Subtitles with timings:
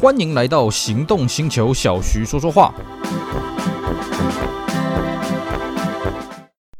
[0.00, 2.72] 欢迎来到行动星球，小徐说说话。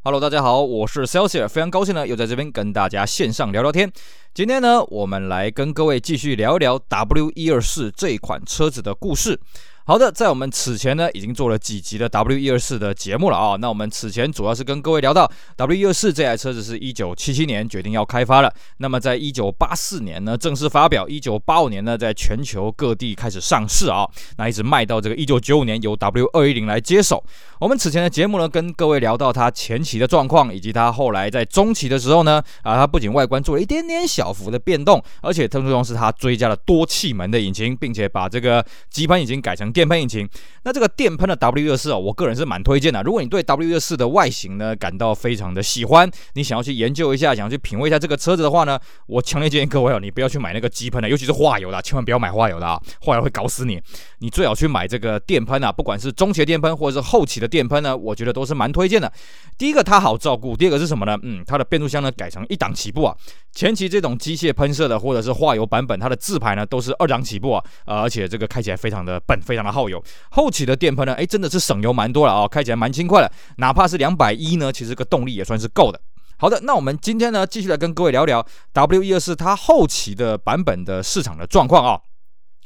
[0.05, 3.91] Hello，大家好，我是 Celsius，非常高兴呢，又在这边跟大家线上聊聊天。
[4.33, 9.41] 今天呢，我们来跟各位继续聊一聊 W 一二四这款车子的故事。
[9.89, 24.07] 好的，在我们此前呢，已经做了几集的 W124 的节目了啊、那我们此前主要是跟各位聊到 W124 这台车子是一九七七年决定要开发了，那么在一九八四年呢正式发表，一九八五年呢在全球各地开始上市啊、
[24.37, 27.25] 那一直卖到这个一九九五年由 W210 来接手。
[27.59, 40.29] 我们此前的节目呢，跟各位聊到它前期的状况，以及它后来在中期的时候呢，啊，它不仅外观做了一点点小幅的变动，而且特殊重是它追加了多气门的引擎，并且把这个机喷引擎改成电喷引擎，
[40.65, 43.01] 那这个电喷的 W124 哦，我个人是蛮推荐的。
[43.05, 53.81] 如果你对 W 二四的外形呢感到非常的喜欢，你想要去研究一下，想要去品味一下这个车子的话呢，我强烈建议各位哦，你不要去买那个机喷的，尤其是化油的，千万不要买化油的啊，化油会搞死你。
[54.19, 59.13] 你最好去买这个电喷啊，不管是中期的电喷或者是后期的电喷呢，我觉得都是蛮推荐的。
[59.57, 61.17] 第一个它好照顾，第二个是什么呢？
[61.23, 63.15] 嗯，它的变速箱呢改成一档起步啊。
[63.53, 70.03] 前期这种机械喷射的或者是化油版本，它的自排呢都是二档起步啊，呃，而且这个开起来非常的笨，非常的耗油。
[70.31, 73.31] 后期的电喷呢，哎，真的是省油蛮多了啊，开起来蛮轻快的。
[73.57, 76.01] 哪怕是两百一呢，其实个动力也算是够的。
[76.37, 82.01] 好的，那我们今天呢，继续来跟各位聊聊 W124 它后期的版本的市场的状况啊。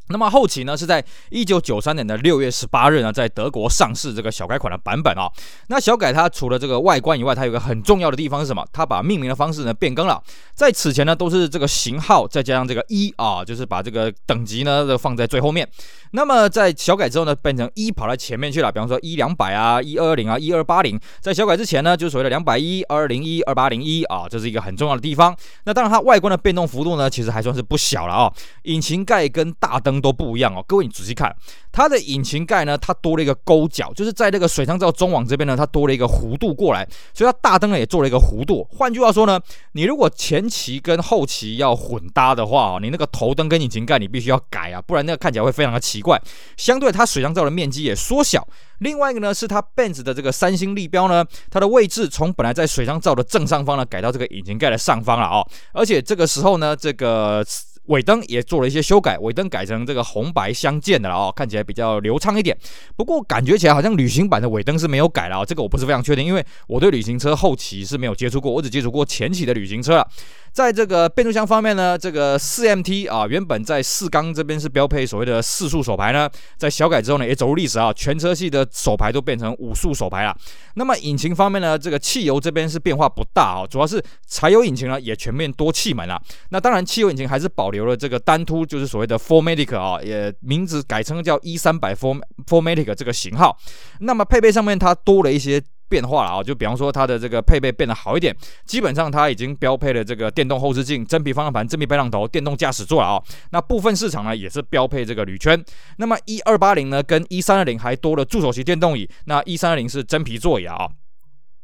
[0.08, 5.30] 那么后期呢，是在一九九三年的六月十八日呢，在德国上市这个小改款的版本啊。
[5.68, 8.66] 那小改它除了这个外观以外，它有个很重要的地方是什么？
[8.72, 10.22] 它把命名的方式呢变更了。
[10.62, 15.68] 在此前呢，都是这个型号再加上这个一啊，就是把这个等级呢都放在最后面。
[16.12, 18.70] 那么在小改之后呢，变成一跑在前面去了。
[18.70, 20.96] 比方说一两百啊，一二零啊，一二八零。
[21.20, 25.36] 在小改之前呢，就是所谓的两百一、二零一、二八零一啊，这是一个很重要的地方。
[25.64, 28.32] 那当然，它外观的变动幅度呢，其实还算是不小了啊。
[28.62, 31.34] 引擎盖跟大灯都不一样哦，各位你仔细看，
[31.72, 38.64] 它的引擎盖呢，它多了一个勾角，就是在那个水箱罩中网这边呢，它多了一个弧度过来，所以它大灯呢也做了一个弧度。
[38.70, 39.40] 换句话说呢，
[39.72, 46.20] 你如果前期跟后期要混搭的话，你那个头灯跟引擎盖你必须要改啊，不然那个看起来会非常的奇怪。
[46.58, 48.46] 相对它水箱罩的面积也缩小。
[48.80, 55.42] 另外一个呢，是它 Benz 的这个三星立标呢，它的位置从本来在水箱罩的正上方呢，改到这个引擎盖的上方了啊。
[55.72, 57.42] 而且这个时候呢，这个。
[57.92, 62.56] 尾灯也做了一些修改，尾灯改成这个红白相间的了哦，看起来比较流畅一点。
[62.96, 70.08] 不过感觉起来好像旅行版的尾灯是没有改了哦，这个我不是非常确定，因为我对旅行车后期是没有接触过，我只接触过前期的旅行车了。
[70.52, 80.36] 在这个变速箱方面呢，这个四 MT 啊，原本在四缸这边是标配所谓的四速手排呢，在小改之后呢，也走入历史啊，全车系的手排都变成五速手排了。
[80.74, 86.20] 那么引擎方面呢，这个汽油这边是变化不大啊，主要是柴油引擎呢也全面多气门了。
[86.50, 93.56] 那当然，汽油引擎还是保留了这个单凸，就是所谓的 4MATIC 啊，也名字改成叫 E 三百 4MATIC 这个型号。
[94.00, 95.62] 那么配备上面它多了一些。
[95.92, 103.22] 变化了啊，就比方说它的这个配备变得好一点，基本上它已经标配了这个电动后视镜、真皮方向盘、真皮排挡头、电动驾驶座了啊。
[103.50, 105.62] 那部分市场呢也是标配这个铝圈。
[105.98, 110.88] 那么一二八零呢跟一三二零还多了助手席电动椅，那一三二零是真皮座椅啊。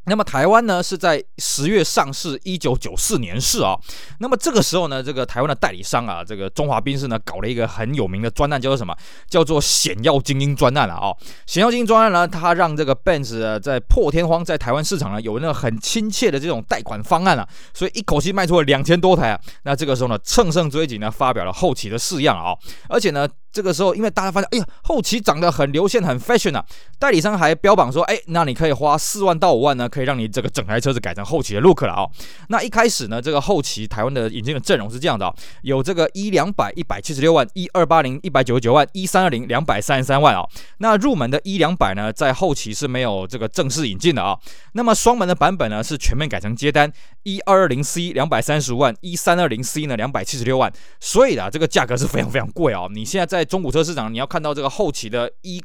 [0.09, 3.77] 那么台湾呢是在十月上市，一九九四年是啊。
[4.19, 8.97] 那么这个时候呢，这个台湾的代理商啊，这个中华宾士呢搞了一个很有名的专案，叫做什么？
[9.29, 11.13] 叫做险要精英专案了啊。
[11.47, 19.41] 险要精英专案呢，它让这个 Benz 在破天荒在台湾市场呢有那个很亲切的这种贷款方案啊，所以一口气卖出了两千多台啊。
[19.65, 22.57] 那这个时候呢，乘胜追击呢，发表了后期的式样啊，
[22.89, 23.29] 而且呢。
[23.51, 26.65] 这个时候，因为大家发现，哎呀，后期长得很流线、很 fashion 啊，
[26.99, 32.11] 代理商还标榜说，哎，那你可以花四万到五万呢，可以让你这个整台车子改成后期的 look 了啊、哦。
[32.49, 40.49] 那一开始呢，这个后期台湾的引进的阵容是这样的啊、有这个一两百一百七十六万一二八零一百九十九万一三二零两百三十三万啊、哦。
[40.79, 44.39] 那入门的一两百呢，在后期是没有这个正式引进的啊、
[44.73, 46.91] 那么双门的版本呢，是全面改成接单
[47.23, 52.91] 一二二零 C 两百三十万一三二零 C 呢两百七十六万，所以啊，这个价格是非常非常贵啊、哦。
[52.93, 55.63] 你现在在在中古车市场，你要看到这个后期的一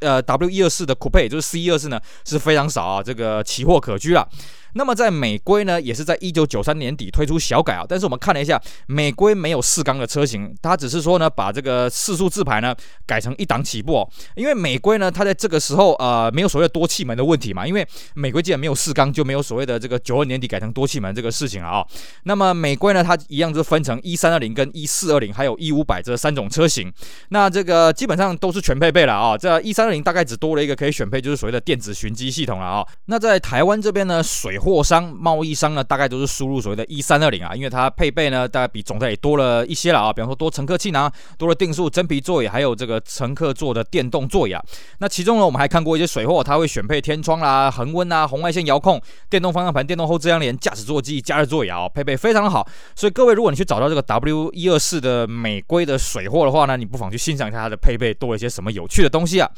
[0.00, 4.28] 呃 W 一二四的 Coupe，就是 C 一二四呢，是非常少啊，这个奇货可居了。
[4.74, 12.72] 那么在美规呢，也是在一九九三年底推出小改啊，但是我们看了一下，美规没有四缸的车型，它只是说呢，把这个四速自排呢
[13.04, 17.84] 改成一档起步哦，因为美规呢，它在这个时候呃没有所谓的多气门的问题嘛，因为
[18.14, 21.84] 美规既然没有四缸，就没有所谓的这个九二年底改成多气门这个事情了啊。
[22.22, 26.92] 那么美规呢，它一样是分成 E 三二零跟 E 四二零，还有 E 五百这三种车型，
[27.30, 29.36] 那这个基本上都是全配备了啊。
[29.36, 32.84] 这 E 一三二零大概只多了一个可以选配，就是所谓的电子循迹系统了啊。
[33.04, 40.12] 那在台湾这边呢，水货商、贸易商呢，大概都是输入所谓的一三二零啊，因为它配备呢，大概比总代理多了一些了啊。
[40.12, 41.08] 比方说多乘客气囊、
[41.38, 44.60] 多了定速真皮座椅，还有这个乘客座的电动座椅啊。
[44.98, 52.66] 那其中呢，我们还看过一些水货，它会选配天窗啦、恒温啊、红外线遥控、电动方向盘、电动后遮阳帘、驾驶座机、加热座椅啊，配备非常好。
[52.96, 59.48] 所以各位，如果你去找到这个 W 一二四的美规的水货的话呢，你不妨去欣赏一下它的配备多了一些什么有趣的东西啊。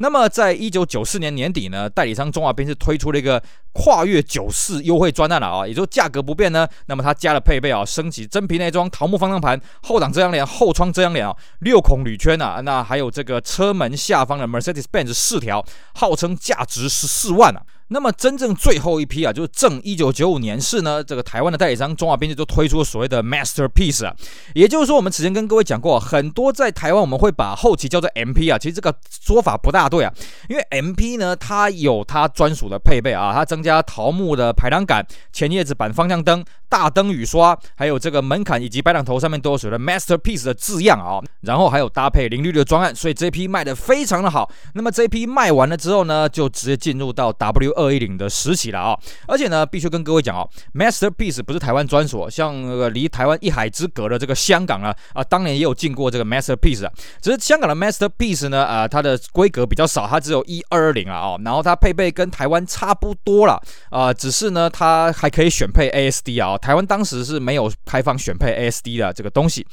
[0.00, 3.42] 那么，在一九九四年年底呢，代理商中华便是推出了一个
[3.72, 17.60] 跨越九四优惠专案了啊，也就价格不变呢，那么它加了配备啊，升级真皮内装、桃木方向盘、后挡遮阳帘、后窗遮阳帘啊，六孔铝圈啊，那还有这个车门下方的 Mercedes-Benz 四条，号称价值十四万啊。
[17.88, 24.14] 那么真正最后一批啊，就是正一九九五年式呢，这个台湾的代理商中华编辑就推出所谓的 Masterpiece 啊，
[24.54, 30.12] 也就是说，我们之前跟各位讲过，很多在台湾我们会把后期叫做 MP 啊，其实这个说法不大对啊，
[30.48, 44.50] 因为 MP 呢，它有它专属的配备啊，它增加桃木的排挡杆、前叶子板方向灯、大灯雨刷，还有这个门槛以及摆挡头上面都有所谓的 Masterpiece 的字样啊，然后还有搭配零利率的专案，所以这批卖的非常的好。
[44.74, 48.98] 那么这批卖完了之后呢，就直接进入到 W 二一零的时期了啊！
[49.26, 56.92] 而且呢，必须跟各位讲哦，Masterpiece 不是台湾专属，像那个离台湾一海之隔的这个香港啊啊，当年也有进过这个 Masterpiece 啊。
[57.22, 69.66] 只是香港的 Masterpiece 呢啊，它的规格比较少，它只有一二二零啊，然后它配备跟台湾差不多了啊，只是呢它还可以选配 ASD 啊，台湾当时是没有开放选配 ASD 的这个东西。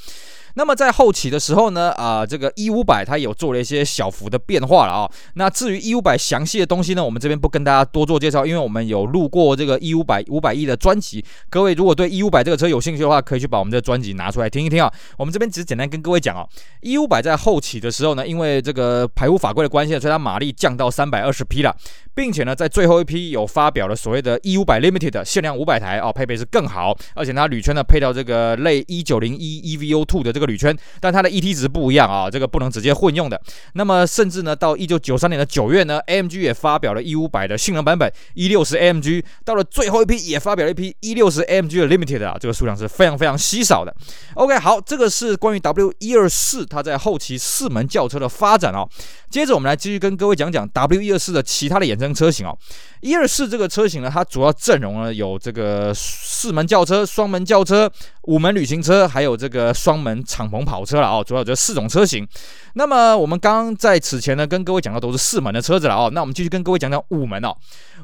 [0.55, 11.23] 那么在后期的时候呢，啊、这个 E 五百它有做了一些小幅的变化了啊、那至于 E 五百详细的东西呢，我们这边不跟大家多做介绍，因为我们有录过这个 E 五百五百 E 的专辑。
[11.49, 14.91] 各位如果对 E 五百这个车有兴趣的话，可以去把我们这个专辑拿出来听一听啊。
[15.17, 16.49] 我们这边只是简单跟各位讲啊、哦
[16.81, 21.75] ，E 五百在后期的时候呢，因为这个排污法规的关系，所以它马力降到三百二十匹了，
[22.15, 33.39] 并且呢，在最后一批有发表了所谓的 E 五百 Limited 限量五百台啊、哦，配备是更好，而且它铝圈呢配到这个类一九零一 EVO Two 的这个铝圈，但它的 ET 值不一样啊，这个不能直接混用的。
[33.73, 43.93] 那么甚至呢，到一九九三年的九月呢，AMG 也发表了 E 五百的性能版本 E 六十 AMG，到了最后一批也发表了一批 E 六十 AMG 的 Limited 啊，这个数量是非常非常稀少的。
[44.35, 48.87] OK，好，这个是关于 W 一二四它在后期四门轿车的发展哦。
[49.29, 52.57] 接着我们来继续跟各位讲讲 W 一二四的其他的衍生车型哦。
[53.01, 57.91] 一二四这个车型呢，它主要阵容呢有这个四门轿车、双门轿车、
[58.23, 61.23] 五门旅行车，还有这个双门敞篷跑车了哦。
[61.25, 62.27] 主要这四种车型。
[62.73, 66.09] 那么我们刚刚在此前呢跟各位讲的都是四门的车子了哦。
[66.13, 67.55] 那我们继续跟各位讲讲五门哦。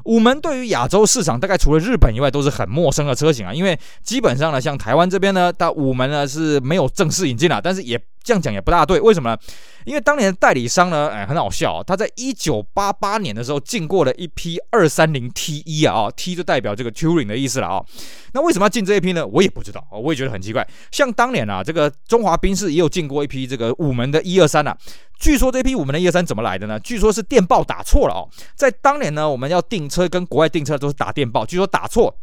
[0.04, 3.52] 五门对于亚洲市场，大概除了日本以外，都是很陌生的车型啊。
[3.52, 9.00] 因为基本上呢，像台湾这边呢，它五门呢是没有正式引进了，但是也这样讲也不大对。
[9.00, 9.38] 为什么呢？
[9.84, 17.84] 因为当年的代理商呢，哎，很好笑啊，他在一九八八年的时候进过了一批二三零 T 一啊，T 就代表这个 Touring 的意思了啊。
[18.32, 19.26] 那为什么要进这一批呢？
[19.26, 20.66] 我也不知道，我也觉得很奇怪。
[20.90, 24.76] 像当年啊，这个中华宾士也有进过一批这个五门的一二三啊。
[25.18, 26.78] 据说这批五门的一二三怎么来的呢？
[26.80, 28.28] 据说是电报打错了哦。
[28.54, 32.16] 在当年呢，我们要订车跟国外订车都是打电报，据说打错。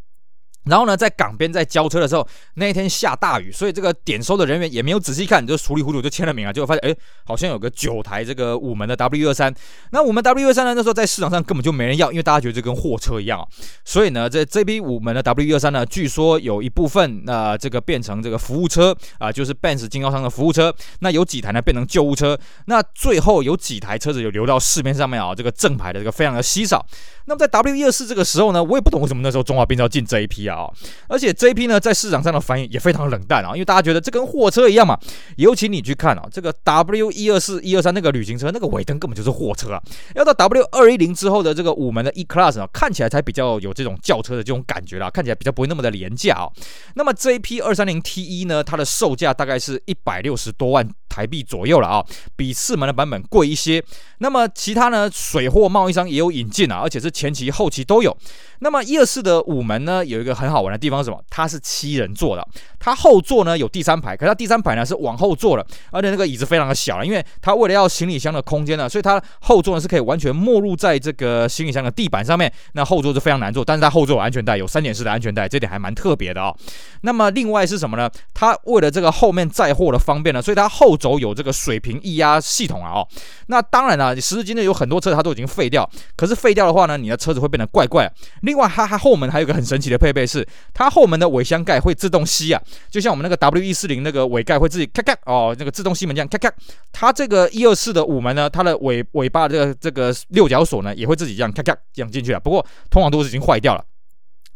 [0.70, 6.96] 然后呢，在港边在交车的时候，那一天下大雨，所以这个点收的人员也没有仔细看，就糊里糊涂就签了名啊，结果发现，哎，
[7.26, 9.54] 好像有个九台这个五门的 W 二三。
[9.92, 13.48] 那五门 W 二三呢，那时候在市场上根本就没人要，因为大家觉得这跟货车一样啊。
[13.84, 20.74] 所以呢，这这批五门的 W 二三呢，据说有一部分那、呃、这个变成这个服务车啊、就是 Benz 经销商的服务车。
[21.00, 22.38] 那有几台呢变成救护车。
[22.66, 26.86] 那最后有几台车子有流到市面上面啊，这个正牌的这个非常的稀少。
[27.26, 30.72] 那么在 W 二四这个时候呢，我也不懂为什么那时候中华宾士要进这一批啊，啊
[31.08, 34.98] 而且这一批呢在市场上的反应也非常冷淡啊，因为大家觉得这跟货车一样嘛。
[35.38, 39.82] 尤其你去看啊，这个 W 一二四一二三那个旅行车那个尾灯根本就是货车啊，
[40.16, 46.50] 要到 W 二一零之后的这个五门的 E Class 啊，看起来才比较有这种轿车的这种感觉啦，看起来比较不会那么的廉价啊。
[46.96, 50.88] 那么这一批二三零 T 一呢，它的售价大概是一百六十多万
[51.20, 52.06] 台币左右了啊，
[52.38, 53.84] 比四门的版本贵一些。
[54.20, 57.10] 那么其他呢，水货贸易商也有引进啊，而且是。
[57.20, 58.16] 前期后期都有。
[58.60, 61.22] 那么一二四的五门呢，有一个很好玩的地方是什么？
[61.30, 62.48] 它是七人座的，
[62.80, 72.52] 它后座呢有第三排，可是它第三排呢是往后坐的，而且那个椅子非常的小，因为它为了要行李箱的空间呢，所以它后座呢是可以完全没入在这个行李箱的地板上面。
[72.74, 76.56] 那后座是非常难坐，但是它后座有安全带，有三点式的安全带，这点还蛮特别的啊、哦。
[77.02, 78.10] 那么另外是什么呢？
[78.34, 83.08] 它为了这个后面载货的方便呢，所以它后轴有这个水平液压系统啊哦。
[83.48, 88.12] 那当然了，时至今日有很多车它都已经废掉，可是废掉的话呢，你的车子会变得怪怪。
[88.42, 96.54] 另外，它它后门还有个很神奇的配备是，它后门的尾箱盖会自动吸啊，就像我们那个 W 一四零那个尾盖会自己咔咔哦，那个自动吸门这样咔咔。
[96.92, 102.40] 它这个一二四的五门呢，它的尾尾巴的这个这个六角锁呢，也会自己这样咔咔这样进去啊。
[102.40, 103.84] 不过通常都是已经坏掉了。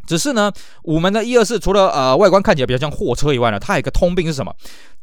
[0.05, 0.51] 只是呢，
[0.83, 4.53] 五门的一二四除了呃外观看起来比较像货车以外呢，它有一个通病是什么？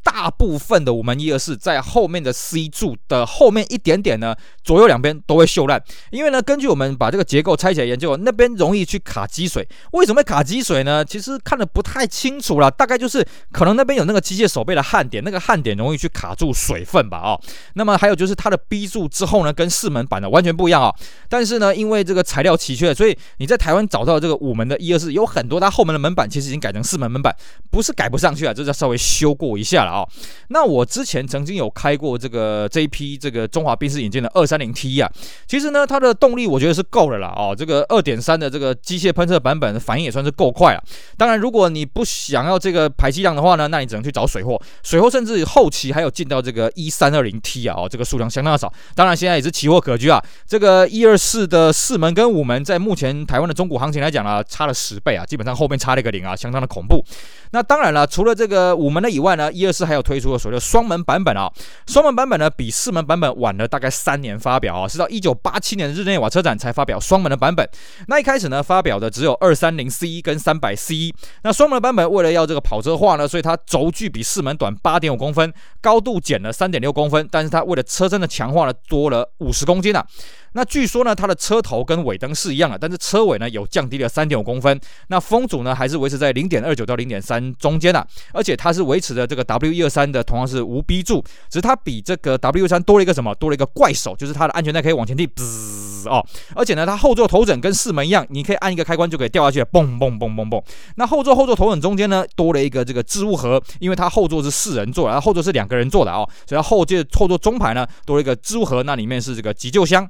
[0.02, 5.82] 大部分的五门一二四在后面的 C 柱的后面一点点呢，左右两边都会锈烂。
[6.10, 9.68] 因为呢，根据我们把这个结构拆起来研究，那边容易去卡积水。
[9.92, 11.04] 为什么会卡积水呢？
[11.04, 17.18] 其实看得不太清楚啦，大概就是可能那边有那个机械手背的焊点，那个焊点容易去卡住水分吧。
[17.18, 17.40] 哦，
[17.74, 20.94] 那么还有就是它的 B 柱之后呢，跟四门版的完全不一样啊。
[21.28, 27.34] 但是呢，因为这个材料奇缺，所以你在台湾找到这个五门的一二四，有很多它后门的门板其实已经改成四门门板，
[27.70, 29.89] 不是改不上去啊，就是要稍微修过一下了。
[29.90, 30.08] 哦，
[30.48, 35.10] 那我之前曾经有开过这个这一批这个中华宾士引进的二三零 T 啊，
[35.46, 40.82] 其实呢，它的动力我觉得是够了啦哦，这个二点三的这个机械喷射版本反应也算是够快啊。
[41.16, 48.72] 当然，如果你不想要这个排气量的话呢，那你只能去找水货，水货甚至后期还有进到这个一三二零 T 啊哦，这个数量相当的少。
[48.94, 50.22] 当然，现在也是奇货可居啊。
[50.46, 57.04] 这个一二四的四门跟五门，在目前台湾的中古行情来讲呢，差了十倍啊，基本上后面差了一个零啊，相当的恐怖。
[57.52, 61.50] 那当然了，除了这个五门的以外呢，一二这还有推出了所谓的双门版本啊。
[61.86, 67.68] 双门版本呢，比四门版本晚了大概三年发表啊，是到一九八七年的日内瓦车展才发表双门的版本。
[68.06, 71.12] 那一开始呢，发表的只有二三零 C 跟三百 C。
[71.42, 80.06] 那双门的版本为了要这个跑车化呢，所以它轴距比四门短八点五公分，高度减了三点六公分，但是它为了车身的强化呢，多了五十公斤啊。
[80.52, 84.78] 那据说呢，它的车头跟尾灯是一样的，但是车尾呢有降低了三点五公分。
[85.08, 93.34] 那风阻呢还是维持在零点二九到零点三中间的，而且它是维持的这个 W 一二三的同样是无 B 柱，只是它比这个 W 三多了一个什么？
[93.36, 96.24] 多了一个怪手，就是它的安全带可以往前递，滋哦。
[96.54, 100.62] 而且呢，它后座头枕跟四门一样，你可以按一个开关就可以掉下去，嘣嘣嘣嘣嘣。
[100.96, 110.08] 那后座后座头枕中间呢多了一个这个置物盒，因为它后座是四人座，然后后座是两个人坐的哦，所以它后界后座中排呢多了一个置物盒，那里面是这个急救箱。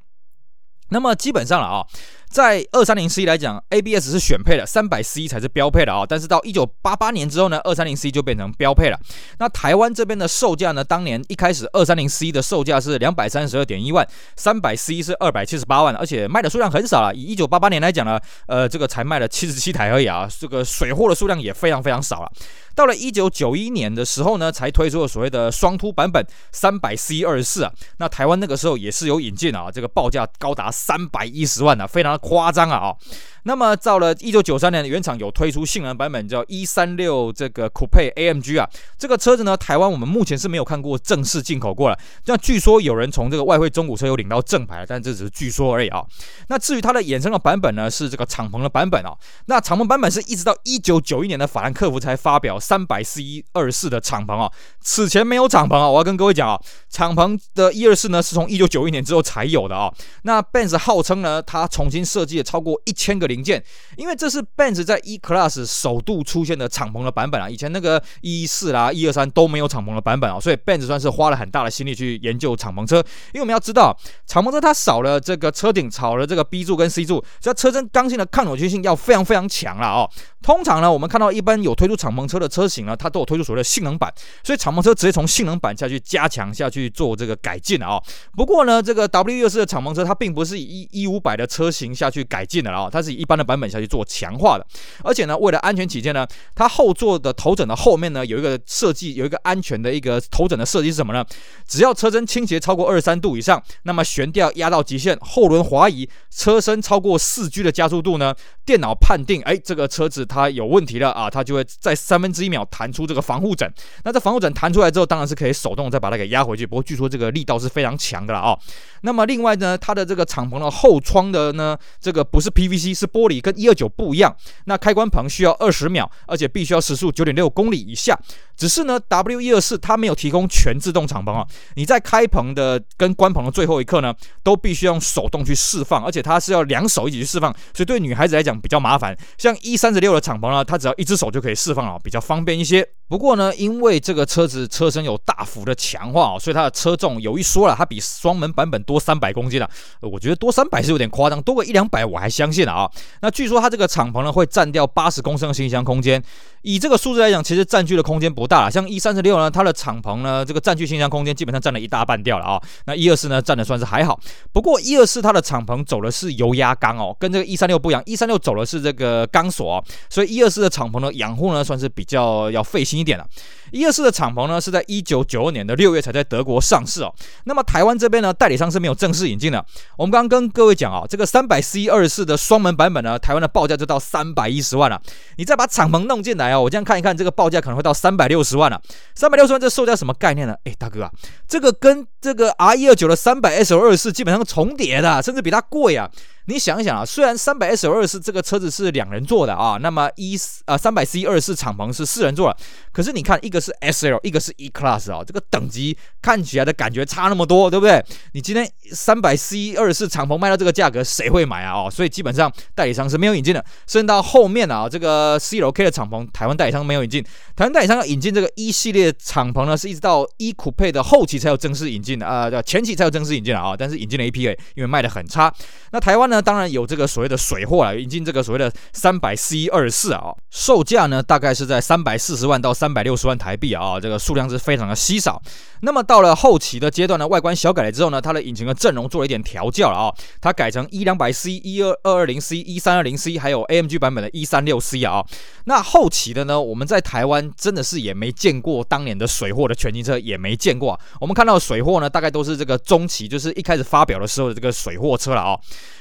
[0.91, 1.87] 那么基本上了啊。
[2.31, 6.07] 在二三零 C 来讲，ABS 是选配的，三百 C 才是标配的啊。
[6.09, 8.97] 但是到一九八八年之后呢，二三零 C 就变成标配了。
[9.41, 14.07] 那台湾这边的售价呢，当年一开始二三零 C 的售价是两百三十二点一万，
[14.37, 17.13] 三百 C 是二百七十八万，而且卖的数量很少了。
[17.13, 22.31] 以一九八八年来讲呢，呃，这个才卖了七十七台而已啊，这个水货的数量也非常非常少了。
[22.77, 27.73] 到了一九九一年的时候呢，才推出了所谓的双凸版本三百 C 二十四啊。
[27.97, 32.20] 那台湾那个时候也是有引进啊，这个报价高达三百一十万啊，非常。
[32.21, 32.77] 夸张啊！
[32.77, 32.97] 啊，
[33.45, 38.69] 那么到了一九九三年，原厂有推出性能版本，叫一三六这个 Coupe AMG 啊。
[38.99, 41.99] 这个车子呢，台湾我们目前是没有看过正式进口过了。
[42.27, 46.05] 那据说有人从这个外汇中古车有领到正牌，但这只是据说而已啊。
[46.49, 49.17] 那至于它的衍生的版本呢，是这个敞篷的版本啊。
[49.47, 54.51] 那敞篷版本是一直到一九九一年的法兰克福才发表三百四一二四的敞篷啊。
[54.81, 55.89] 此前没有敞篷啊。
[55.89, 59.93] 我要跟各位讲啊，敞篷的一二四呢，是从一九九一年之后才有的啊。
[60.23, 63.63] 那 Benz 号称呢，它重新设计了超过一千个零件，
[63.97, 72.97] 因为这是 Benz 在 E Class 首度出现的敞篷的版本啊，以前那个一四啦、一二三都没有敞篷的版本啊，所以 Benz 算是花了很大的心力去研究敞篷车。
[73.33, 73.97] 因为我们要知道，
[74.27, 80.11] 敞篷车它少了这个车顶，少了这个 B 柱跟 C 柱，所以车身刚性的抗扭曲性要非常非常强了哦。
[80.43, 88.03] 通常呢，我们看到一般有推出敞篷车的车型呢，它都有推出所谓的性能版，所以敞篷车直接从性能版下去加强下去做这个改进了啊。
[88.35, 94.67] 不过呢，这个 W 二四的敞篷车它并不是以一五百的车型下去改进的了啊，它是以一般的版本下去做强化的。
[95.05, 101.23] 而且呢，为了安全起见呢，它后座的头枕的后面呢有一个设计，有一个安全的一个头枕的设计是什么呢？
[101.67, 108.35] 只要车身倾斜超过二十三度以上，那么悬吊压到极限，后轮滑移，车身超过四 G 的加速度呢，
[108.65, 110.21] 电脑判定，哎，这个车子。
[110.31, 113.69] 它有问题了啊，它就会在三分之一秒弹出这个防护枕。
[114.05, 116.65] 那这防护枕弹出来之后，当然是可以手动再把它给压回去。
[116.65, 118.57] 不过据说这个力道是非常强的了啊。
[119.01, 124.35] 那么另外呢，它的这个敞篷的后窗的呢，这个不是 PVC 是玻璃，跟一二九不一样。
[124.65, 128.19] 那开关棚需要二十秒，而且必须要时速九点六公里以下。
[128.57, 131.47] 只是呢，W 一二四它没有提供全自动敞篷啊。
[131.77, 139.17] 你在开棚的跟关棚的最后一刻呢，都必须用手动去释放，而且它是要两手一起去释放，所以对女孩子来讲比较麻烦。
[139.39, 142.87] 像 E 三十六的敞篷呢，它只要一只手就可以释放了，比较方便一些。
[143.09, 149.69] 不过呢，因为这个车子车身有大幅的强化哦，所以它的车重有一说了，它比双门版本多三百公斤啊。
[150.01, 152.91] 我觉得多三百是有点夸张，多个一两百我还相信了啊。
[153.21, 156.23] 那据说它这个敞篷呢会占掉八十公升的行李箱空间，
[156.63, 158.71] 以这个数字来讲，其实占据的空间不大了。
[158.71, 162.61] 像 E 三十六呢，它的敞篷呢这个占据行箱空间基本上占了一大半掉了啊。
[162.87, 164.19] 那 E 二四呢占的算是还好，
[164.53, 173.27] 不过 E 二四它的敞篷走的是油压缸哦，跟这个 E 三六不一样，E 三六走的是这个钢索哦，所以 E 二四的敞篷呢养护呢算是比较要费心一点了。
[173.73, 177.15] 一二四的敞篷呢，是在一九九二年的六月才在德国上市哦。
[177.45, 179.65] 那么台湾这边呢，代理商是没有正式引进的。
[179.97, 185.01] 我们刚刚跟各位讲啊，这个三百 C 二四的双门版本呢，台湾的报价就到三百一十万了。
[185.37, 188.81] 你再把敞篷弄进来哦，我这样看一看，这个报价可能会到三百六十万了。
[189.15, 190.55] 三百六十万这售价什么概念呢？
[190.65, 191.11] 哎，大哥啊，
[191.49, 196.11] 这个跟这个 R 一二九的三百 S 二四基本上重叠的，甚至比它贵啊。
[196.47, 202.57] 你想一想啊，虽然三百 S L 二四这个车子是两人座的啊，那么一啊三百 C 二四敞篷是四人座的，
[202.93, 208.05] 可是你看一个是 S L，一个是 E Class 啊，这个等级看起来的感觉差那么多，对不对？
[208.33, 211.73] 你今天三百 C 二四敞篷卖到这个价格，谁会买啊？
[211.73, 217.23] 哦，所以基本上代理商是没有引进的，甚至到后面啊，这个 C L K 的敞篷，台湾代理商没有引进，
[217.55, 225.53] 台湾代理商要引进这个 E 系列敞篷呢，是一直到 E Coupe 的后期才有正式引进的啊，对，前期才有正式引进的啊，但是引进了一批诶，因为卖的很差。
[225.93, 226.41] 那台湾呢？
[226.41, 235.43] 当然有这个所谓的水货了，引进这个所谓的三百 C 二四啊，售价呢大概是在三百四十万到三百六十万台币啊，这个数量是非常的稀少。
[235.83, 245.25] 那么到了后期的阶段呢，外观小改了之后呢，它的引擎的阵容做了一点调教了啊，它改成一两百 C、一二二二零 C、一三二零 C，还有 AMG 版本的 E 三六 C 啊。
[245.65, 250.99] 那后期的呢，我们在台湾真的是也没见过当年的水货的全新车，也没见过。
[251.21, 255.59] 我们看到水货呢，大概都是这个中期，就是一开始发表的时候的这个水货车了啊。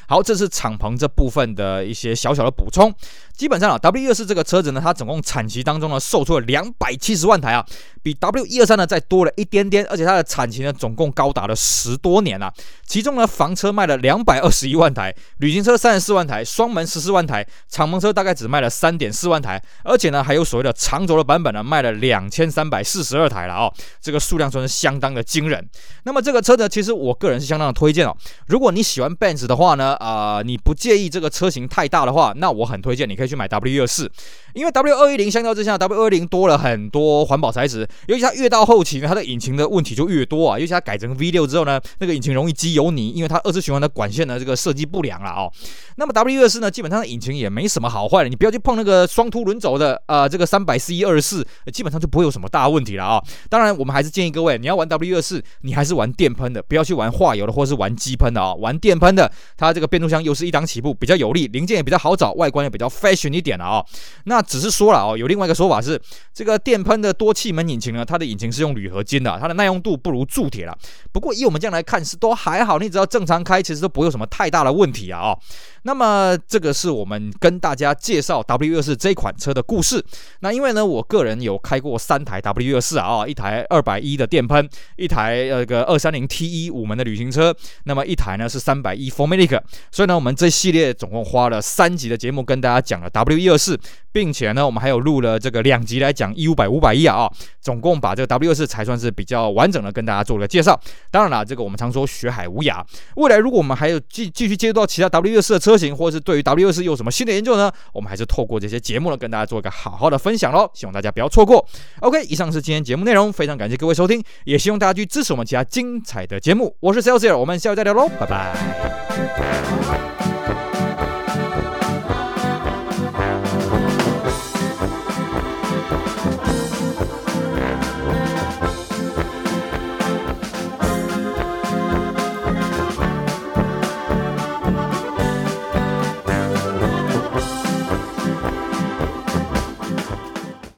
[0.10, 2.92] 好，这是敞篷这部分的一些小小的补充。
[3.38, 7.64] 基本上啊，W124 这个车子呢，它总共产期当中呢，售出了两百七十万台啊，
[8.02, 12.52] 比 W123 呢再多了一点点，而且它的产期呢，总共高达了十多年啊。
[12.88, 25.64] 其中呢，房车卖了两百二十一万台，旅行车三十四万台，双门十四万台，敞篷车大概只卖了三点四万台，而且呢，还有所谓的长轴的版本呢，卖了两千三百四十二台了哦，这个数量算是相当的惊人。
[26.04, 28.18] 那么这个车呢，其实我个人是相当的推荐哦。
[28.48, 33.30] 如果你喜欢 Benz 的话呢，啊、你不介意这个车型太大的话，那我很推荐你可以。
[33.30, 34.12] 去买 W 二四，
[34.56, 40.58] 因为 W 二一零相较之下，W 二零多了很多环保材质，尤其它越到后期呢，它的引擎的问题就越多啊。
[40.58, 45.52] 尤其它改成 V 六之后呢，那个引擎容易积油泥，因为它二次循环的管线呢这个设计不良了哦。
[45.98, 63.66] 那么 W 二四呢，基本上的引擎也没什么好坏的，你不要去碰那个双凸轮轴的啊、呃，这个三百 C 二四，基本上就不会有什么大问题了啊、当然，我们还是建议各位，你要玩 W 二四，你还是玩电喷的，不要去玩化油的或是玩机喷的啊、玩电喷的，它这个变速箱又是一档起步，比较有力，零件也比较好找，外观也比较 fashion 一点了。
[63.66, 63.86] 啊，
[64.24, 66.00] 那只是说了哦，有另外一个说法是，
[66.34, 70.78] 这个电喷的多气门引擎呢，它的引擎是用铝合金的，它的耐用度不如铸铁了。
[71.12, 75.20] 不过以我们这样来看，是都还好，你只要正常开，其实都不会有什么太大的问题啊。
[75.20, 75.40] 哦，
[75.84, 80.04] 那么这个是我们跟大家介绍 W124 这款车的故事。
[80.42, 89.60] 那因为呢，我个人有开过三台 W124 啊，一台二百一的电喷，一台那个二三零 T1 五门的旅行车，那么一台呢是三百一 4MATIC。
[89.92, 93.50] 所以呢，我们这系列总共花了三集的节目跟大家讲了 W 一。
[93.50, 93.76] 二四，
[94.12, 97.28] 并且呢，我们还有录了这个两集来讲 E 五百五百一啊，
[97.60, 100.80] 总共把这个 W 二四才算是比较完整的跟大家做了介绍。
[101.10, 102.84] 当然了，这个我们常说学海无涯，
[103.16, 110.70] 未来如果我们还有继继续接触到其他 W 二四的车型，或者是对于 W 二四有什么新的研究呢，我们还是透过这些节目呢跟大家做一个好好的分享喽。
[110.76, 111.66] 希望大家不要错过。
[112.02, 116.76] OK，以上是今天节目内容，非常感谢各位收听，也希望大家去支持我们其他精彩的节目。
[116.82, 119.69] 我是 Celsius，我们下回再聊喽，拜拜。
[119.70, 120.39] Bye.